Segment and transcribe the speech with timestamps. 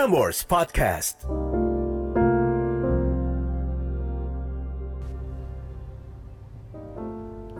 [0.00, 1.28] Prambors Podcast.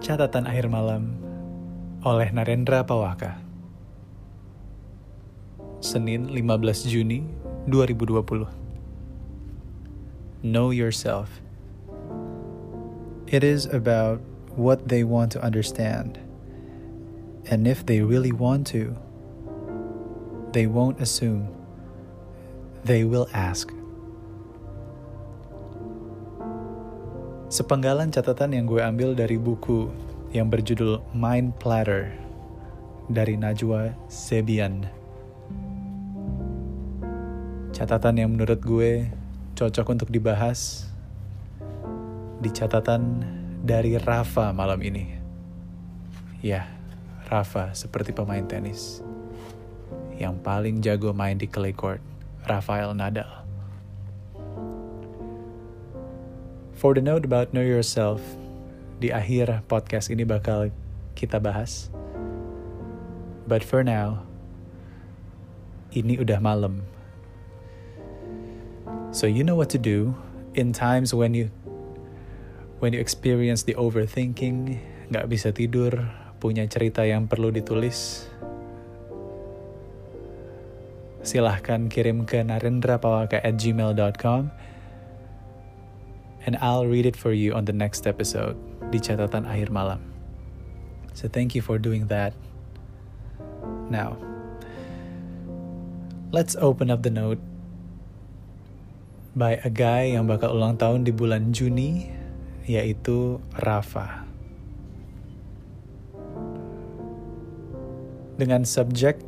[0.00, 1.20] Catatan akhir malam
[2.00, 3.36] oleh Narendra Pawaka.
[5.84, 7.28] Senin 15 Juni
[7.68, 8.48] 2020.
[10.40, 11.44] Know yourself.
[13.28, 14.24] It is about
[14.56, 16.16] what they want to understand.
[17.52, 18.96] And if they really want to,
[20.56, 21.59] they won't assume.
[22.80, 23.68] They will ask.
[27.50, 29.90] Sepenggalan catatan yang gue ambil dari buku
[30.30, 32.14] yang berjudul Mind Platter
[33.10, 34.86] dari Najwa Sebian.
[37.74, 39.10] Catatan yang menurut gue
[39.58, 40.88] cocok untuk dibahas
[42.40, 43.20] di catatan
[43.60, 45.20] dari Rafa malam ini.
[46.40, 46.64] Ya,
[47.28, 49.04] Rafa seperti pemain tenis
[50.20, 52.00] yang paling jago main di clay court,
[52.50, 53.30] Rafael Nadal.
[56.74, 58.18] For the note about know yourself,
[58.98, 60.74] di akhir podcast ini bakal
[61.14, 61.94] kita bahas.
[63.46, 64.26] But for now,
[65.94, 66.82] ini udah malam.
[69.14, 70.18] So you know what to do
[70.58, 71.54] in times when you
[72.82, 74.80] when you experience the overthinking,
[75.12, 78.26] nggak bisa tidur, punya cerita yang perlu ditulis.
[81.20, 84.48] Silahkan kirim ke narendrapawaka at gmail.com
[86.46, 88.56] and I'll read it for you on the next episode
[88.88, 90.00] di catatan akhir malam.
[91.12, 92.32] So thank you for doing that.
[93.92, 94.16] Now,
[96.32, 97.42] let's open up the note
[99.34, 102.08] by a guy yang bakal ulang tahun di bulan Juni,
[102.64, 104.26] yaitu Rafa.
[108.40, 109.20] Dengan subjek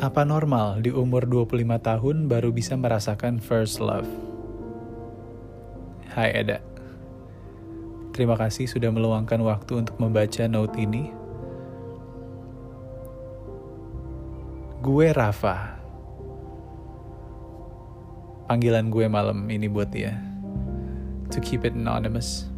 [0.00, 4.08] apa normal di umur 25 tahun baru bisa merasakan first love?
[6.16, 6.64] Hai Eda.
[8.16, 11.12] Terima kasih sudah meluangkan waktu untuk membaca note ini.
[14.80, 15.76] Gue Rafa.
[18.48, 20.16] Panggilan gue malam ini buat dia.
[21.32, 22.48] To keep it anonymous.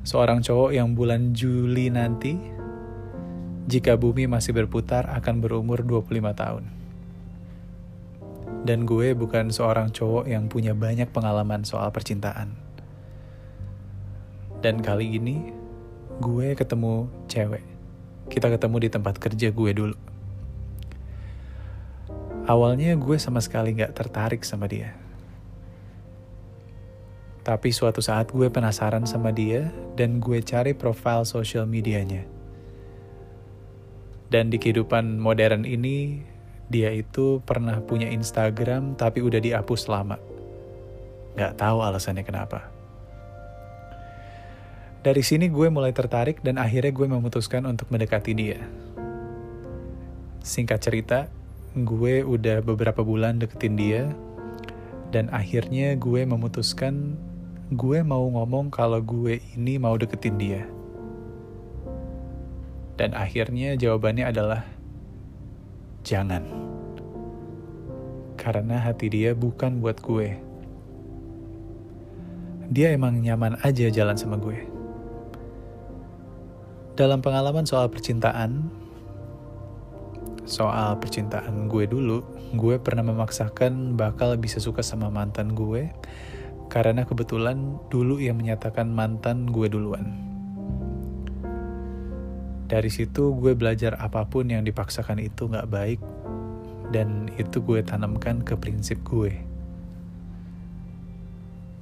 [0.00, 2.59] Seorang cowok yang bulan Juli nanti,
[3.68, 6.64] jika bumi masih berputar akan berumur 25 tahun.
[8.60, 12.52] Dan gue bukan seorang cowok yang punya banyak pengalaman soal percintaan.
[14.60, 15.48] Dan kali ini,
[16.20, 17.64] gue ketemu cewek.
[18.28, 19.96] Kita ketemu di tempat kerja gue dulu.
[22.44, 24.92] Awalnya gue sama sekali gak tertarik sama dia.
[27.40, 32.39] Tapi suatu saat gue penasaran sama dia dan gue cari profil sosial medianya.
[34.30, 36.22] Dan di kehidupan modern ini,
[36.70, 40.22] dia itu pernah punya Instagram tapi udah dihapus lama.
[41.34, 42.70] Gak tahu alasannya kenapa.
[45.02, 48.62] Dari sini gue mulai tertarik dan akhirnya gue memutuskan untuk mendekati dia.
[50.46, 51.18] Singkat cerita,
[51.74, 54.02] gue udah beberapa bulan deketin dia
[55.10, 57.18] dan akhirnya gue memutuskan
[57.74, 60.62] gue mau ngomong kalau gue ini mau deketin dia.
[63.00, 64.60] Dan akhirnya jawabannya adalah
[66.04, 66.44] jangan.
[68.36, 70.36] Karena hati dia bukan buat gue.
[72.68, 74.68] Dia emang nyaman aja jalan sama gue.
[76.92, 78.68] Dalam pengalaman soal percintaan,
[80.44, 82.20] soal percintaan gue dulu,
[82.52, 85.88] gue pernah memaksakan bakal bisa suka sama mantan gue
[86.68, 90.29] karena kebetulan dulu yang menyatakan mantan gue duluan.
[92.70, 95.98] Dari situ gue belajar apa pun yang dipaksakan itu gak baik
[96.94, 99.34] dan itu gue tanamkan ke prinsip gue.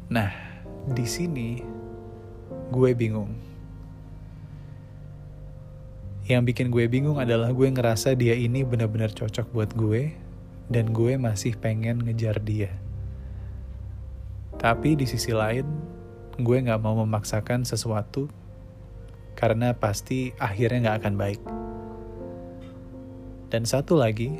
[0.08, 0.32] Nah,
[0.88, 1.60] di sini
[2.72, 3.36] gue bingung.
[6.24, 10.16] Yang bikin gue bingung adalah gue ngerasa dia ini benar-benar cocok buat gue
[10.72, 12.72] dan gue masih pengen ngejar dia.
[14.56, 15.68] Tapi di sisi lain,
[16.40, 18.32] gue gak mau memaksakan sesuatu
[19.38, 21.40] karena pasti akhirnya gak akan baik.
[23.54, 24.34] Dan satu lagi,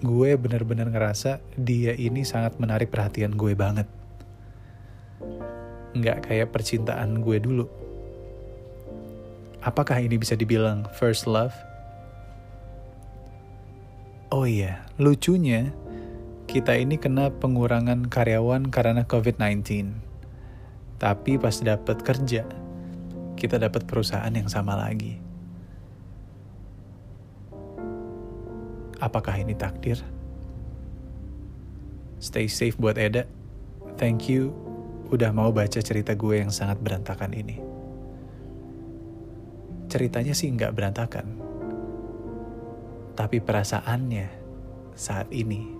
[0.00, 3.90] gue bener-bener ngerasa dia ini sangat menarik perhatian gue banget.
[5.98, 7.66] Nggak kayak percintaan gue dulu.
[9.66, 11.52] Apakah ini bisa dibilang first love?
[14.30, 15.74] Oh iya, lucunya
[16.46, 19.90] kita ini kena pengurangan karyawan karena COVID-19.
[20.96, 22.46] Tapi pas dapat kerja,
[23.36, 25.20] kita dapat perusahaan yang sama lagi.
[28.96, 30.00] Apakah ini takdir?
[32.16, 33.28] Stay safe buat Eda.
[34.00, 34.56] Thank you
[35.12, 37.60] udah mau baca cerita gue yang sangat berantakan ini.
[39.86, 41.26] Ceritanya sih nggak berantakan.
[43.14, 44.28] Tapi perasaannya
[44.96, 45.76] saat ini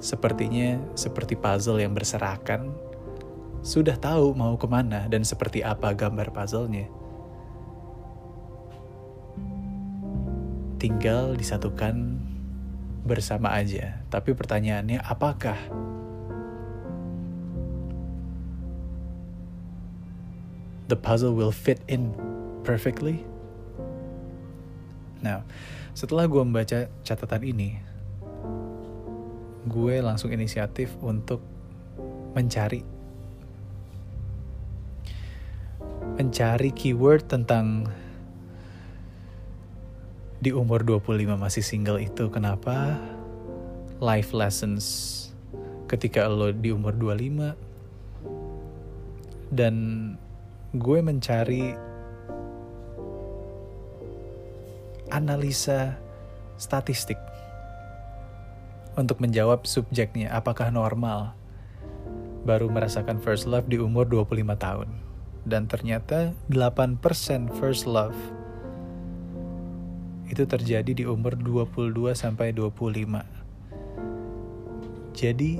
[0.00, 2.72] sepertinya seperti puzzle yang berserakan,
[3.60, 6.88] sudah tahu mau ke mana dan seperti apa gambar puzzle-nya.
[10.80, 12.16] Tinggal disatukan
[13.04, 14.00] bersama aja.
[14.08, 15.56] Tapi pertanyaannya, apakah
[20.88, 22.16] the puzzle will fit in
[22.64, 23.20] perfectly?
[25.20, 25.44] Nah,
[25.92, 27.76] setelah gue membaca catatan ini,
[29.68, 31.44] gue langsung inisiatif untuk
[32.32, 32.99] mencari
[36.20, 37.88] mencari keyword tentang
[40.36, 43.00] di umur 25 masih single itu kenapa
[44.04, 45.16] life lessons
[45.88, 47.56] ketika lo di umur 25
[49.48, 49.74] dan
[50.76, 51.72] gue mencari
[55.08, 55.96] analisa
[56.60, 57.16] statistik
[58.92, 61.32] untuk menjawab subjeknya apakah normal
[62.44, 65.09] baru merasakan first love di umur 25 tahun.
[65.50, 67.02] Dan ternyata 8%
[67.58, 68.14] first love
[70.30, 73.26] itu terjadi di umur 22 sampai 25.
[75.10, 75.58] Jadi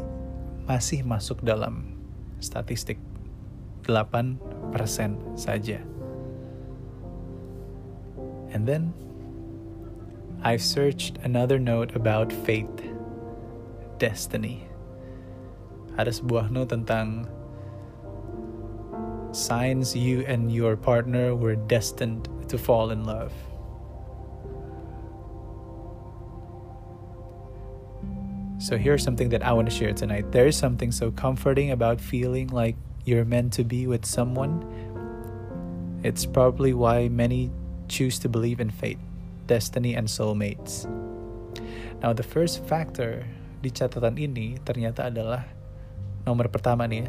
[0.71, 1.99] masih masuk dalam
[2.39, 3.03] statistik
[3.83, 4.39] 8%
[5.35, 5.83] saja.
[8.55, 8.95] And then
[10.47, 12.95] I've searched another note about fate
[13.99, 14.63] destiny.
[15.99, 17.27] Ada sebuah note tentang
[19.33, 23.33] signs you and your partner were destined to fall in love.
[28.61, 30.33] So here's something that I want to share tonight.
[30.33, 34.61] There is something so comforting about feeling like you're meant to be with someone.
[36.05, 37.51] It's probably why many
[37.89, 39.01] choose to believe in fate,
[39.47, 40.85] destiny, and soulmates.
[42.03, 43.25] Now, the first factor
[43.61, 45.45] di catatan ini ternyata adalah
[46.25, 47.09] nomor pertama nih.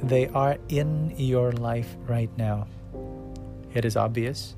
[0.00, 2.72] They are in your life right now.
[3.76, 4.56] It is obvious.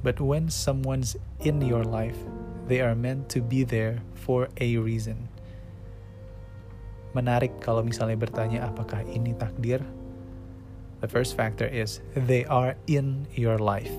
[0.00, 2.16] But when someone's in your life,
[2.68, 5.28] they are meant to be there for a reason.
[7.12, 9.84] Menarik kalau misalnya bertanya apakah ini takdir?
[11.04, 13.92] The first factor is they are in your life.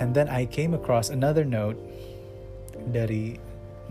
[0.00, 1.76] And then I came across another note
[2.88, 3.36] dari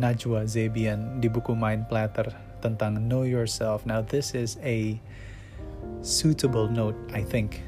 [0.02, 3.84] Najwa Zebian di buku Mind Platter tentang Know Yourself.
[3.84, 5.02] Now this is a
[6.06, 7.66] suitable note, I think,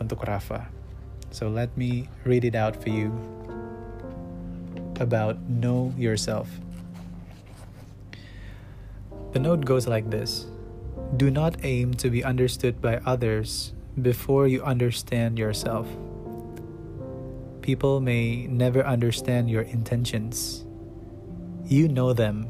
[0.00, 0.66] untuk Rafa.
[1.30, 3.12] So let me read it out for you
[5.00, 6.48] about Know Yourself.
[9.34, 10.46] The note goes like this
[11.18, 15.86] Do not aim to be understood by others before you understand yourself.
[17.62, 20.64] People may never understand your intentions.
[21.64, 22.46] You know them.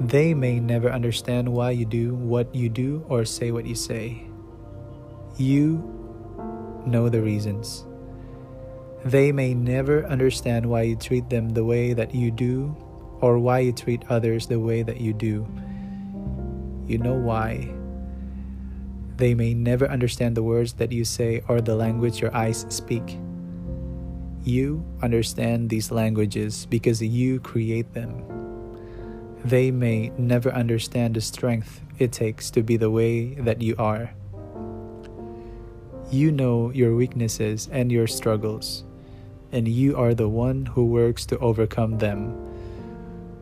[0.00, 4.24] They may never understand why you do what you do or say what you say.
[5.36, 5.84] You
[6.86, 7.84] know the reasons.
[9.04, 12.74] They may never understand why you treat them the way that you do
[13.20, 15.46] or why you treat others the way that you do.
[16.86, 17.68] You know why.
[19.16, 23.18] They may never understand the words that you say or the language your eyes speak.
[24.44, 28.40] You understand these languages because you create them.
[29.44, 34.12] They may never understand the strength it takes to be the way that you are.
[36.10, 38.84] You know your weaknesses and your struggles,
[39.52, 42.34] and you are the one who works to overcome them.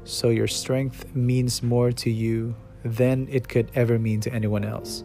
[0.05, 5.05] So your strength means more to you than it could ever mean to anyone else.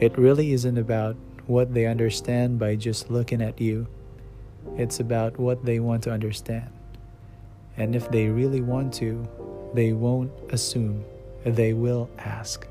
[0.00, 3.86] It really isn't about what they understand by just looking at you
[4.76, 6.70] it's about what they want to understand.
[7.76, 9.28] And if they really want to,
[9.74, 11.02] they won't assume,
[11.46, 12.66] they will ask.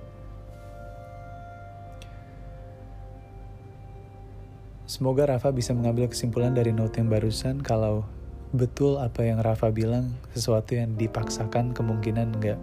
[4.89, 8.10] Semoga Rafa bisa mengambil kesimpulan dari note yang barusan kalau
[8.58, 12.58] betul apa yang Rafa bilang sesuatu yang dipaksakan kemungkinan nggak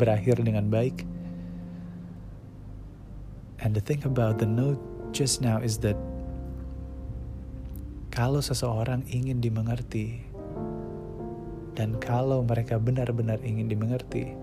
[0.00, 1.04] berakhir dengan baik.
[3.60, 4.80] And the thing about the note
[5.12, 5.94] just now is that
[8.08, 10.24] kalau seseorang ingin dimengerti,
[11.72, 14.36] dan kalau mereka benar-benar ingin dimengerti,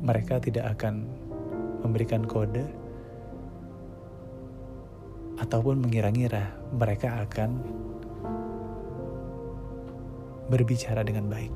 [0.00, 1.02] mereka tidak akan
[1.82, 2.62] memberikan kode
[5.42, 7.58] ataupun mengira-ngira mereka akan
[10.46, 11.54] berbicara dengan baik?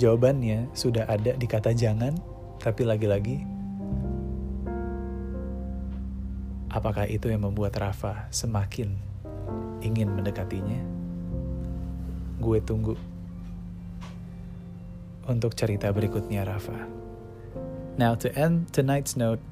[0.00, 2.18] Jawabannya sudah ada di kata jangan,
[2.58, 3.44] tapi lagi-lagi,
[6.72, 9.09] apakah itu yang membuat Rafa semakin
[9.80, 10.80] ingin mendekatinya?
[12.40, 12.96] Gue tunggu
[15.28, 16.88] untuk cerita berikutnya Rafa.
[18.00, 19.42] Now to end tonight's note,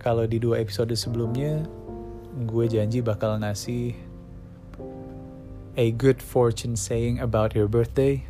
[0.00, 1.64] kalau di dua episode sebelumnya,
[2.48, 3.92] gue janji bakal ngasih
[5.76, 8.24] a good fortune saying about your birthday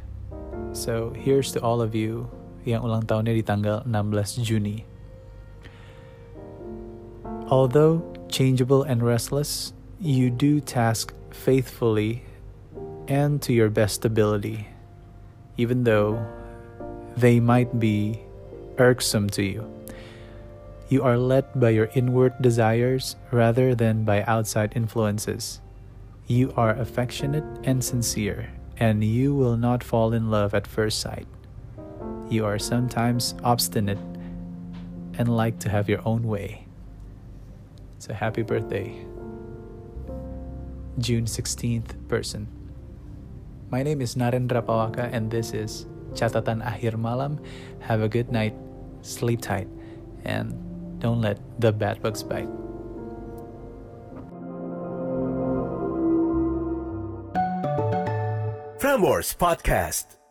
[0.75, 2.27] So here's to all of you
[2.67, 4.83] yang ulang tahunnya di tanggal 16 Juni.
[7.47, 9.71] Although changeable and restless,
[10.01, 12.23] you do task faithfully
[13.09, 14.67] and to your best ability,
[15.57, 16.25] even though
[17.17, 18.21] they might be
[18.79, 19.71] irksome to you.
[20.89, 25.61] You are led by your inward desires rather than by outside influences.
[26.27, 31.27] You are affectionate and sincere and you will not fall in love at first sight.
[32.29, 33.99] You are sometimes obstinate
[35.19, 36.67] and like to have your own way.
[37.99, 39.05] So happy birthday,
[40.99, 42.49] June 16th person.
[43.71, 47.41] My name is Narendra Pawaka and this is Catatan Akhir Malam.
[47.81, 48.55] Have a good night,
[49.03, 49.69] sleep tight,
[50.25, 50.55] and
[51.01, 52.49] don't let the bad bugs bite.
[58.79, 60.24] Prambors Podcast.